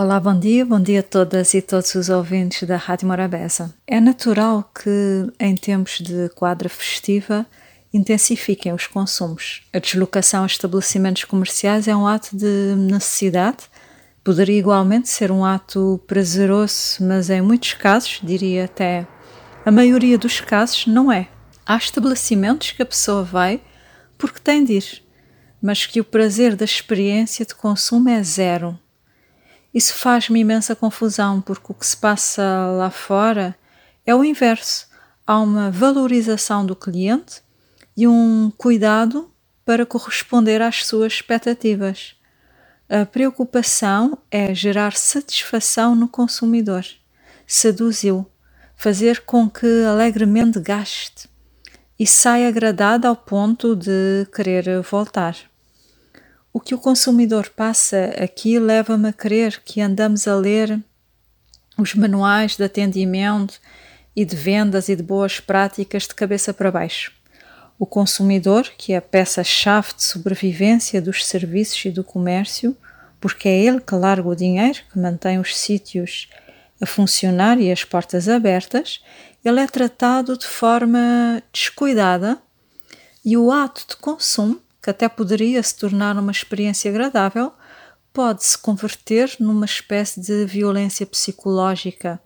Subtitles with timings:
[0.00, 3.74] Olá, bom dia, bom dia a todas e todos os ouvintes da Rádio Morabeza.
[3.84, 7.44] É natural que, em tempos de quadra festiva,
[7.92, 9.66] intensifiquem os consumos.
[9.72, 13.64] A deslocação a estabelecimentos comerciais é um ato de necessidade,
[14.22, 19.04] poderia igualmente ser um ato prazeroso, mas em muitos casos, diria até
[19.66, 21.26] a maioria dos casos, não é.
[21.66, 23.60] Há estabelecimentos que a pessoa vai
[24.16, 25.02] porque tem de ir,
[25.60, 28.78] mas que o prazer da experiência de consumo é zero
[29.78, 32.42] isso faz-me imensa confusão, porque o que se passa
[32.76, 33.56] lá fora
[34.04, 34.88] é o inverso.
[35.24, 37.40] Há uma valorização do cliente
[37.96, 39.30] e um cuidado
[39.64, 42.16] para corresponder às suas expectativas.
[42.88, 46.84] A preocupação é gerar satisfação no consumidor,
[47.46, 48.28] seduzi-lo,
[48.74, 51.28] fazer com que alegremente gaste
[51.96, 55.36] e saia agradado ao ponto de querer voltar.
[56.52, 60.80] O que o consumidor passa aqui leva-me a crer que andamos a ler
[61.76, 63.60] os manuais de atendimento
[64.16, 67.12] e de vendas e de boas práticas de cabeça para baixo.
[67.78, 72.76] O consumidor, que é a peça-chave de sobrevivência dos serviços e do comércio,
[73.20, 76.28] porque é ele que larga o dinheiro, que mantém os sítios
[76.80, 79.00] a funcionar e as portas abertas,
[79.44, 82.38] ele é tratado de forma descuidada
[83.24, 87.52] e o ato de consumo que até poderia se tornar uma experiência agradável,
[88.10, 92.18] pode se converter numa espécie de violência psicológica,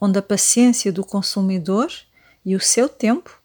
[0.00, 1.90] onde a paciência do consumidor
[2.46, 3.36] e o seu tempo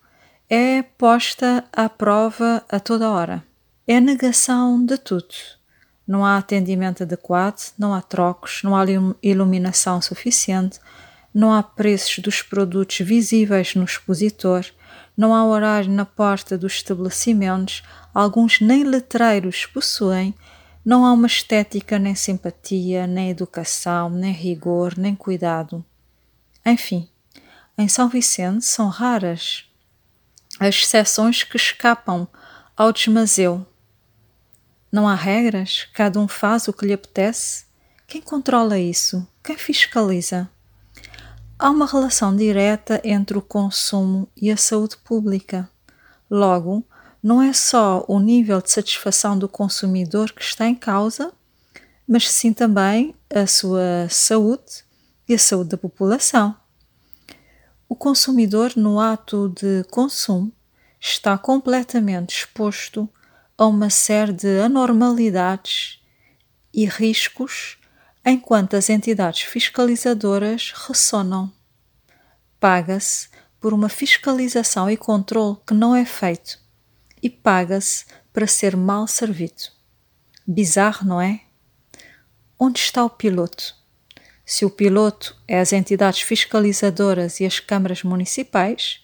[0.47, 3.43] é posta à prova a toda hora.
[3.87, 5.33] É negação de tudo.
[6.07, 8.85] Não há atendimento adequado, não há trocos, não há
[9.23, 10.79] iluminação suficiente,
[11.33, 14.63] não há preços dos produtos visíveis no expositor,
[15.15, 17.83] não há horário na porta dos estabelecimentos,
[18.13, 20.33] alguns nem letreiros possuem,
[20.83, 25.83] não há uma estética, nem simpatia, nem educação, nem rigor, nem cuidado.
[26.65, 27.09] Enfim,
[27.77, 29.69] em São Vicente são raras
[30.59, 32.27] as exceções que escapam
[32.75, 33.65] ao desmazeu.
[34.91, 37.65] Não há regras, cada um faz o que lhe apetece.
[38.05, 39.25] Quem controla isso?
[39.43, 40.49] Quem fiscaliza?
[41.61, 45.69] Há uma relação direta entre o consumo e a saúde pública.
[46.31, 46.87] Logo,
[47.21, 51.33] não é só o nível de satisfação do consumidor que está em causa,
[52.07, 54.85] mas sim também a sua saúde
[55.27, 56.55] e a saúde da população.
[57.89, 60.53] O consumidor, no ato de consumo,
[60.97, 63.09] está completamente exposto
[63.57, 65.99] a uma série de anormalidades
[66.73, 67.78] e riscos
[68.25, 71.51] enquanto as entidades fiscalizadoras ressonam.
[72.59, 76.59] Paga-se por uma fiscalização e controle que não é feito
[77.21, 79.63] e paga-se para ser mal servido.
[80.47, 81.41] Bizarro, não é?
[82.57, 83.75] Onde está o piloto?
[84.45, 89.01] Se o piloto é as entidades fiscalizadoras e as câmaras municipais,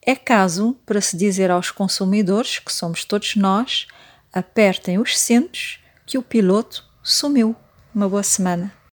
[0.00, 3.86] é caso para se dizer aos consumidores, que somos todos nós,
[4.32, 7.56] apertem os cintos que o piloto sumiu.
[7.94, 8.74] Uma boa semana.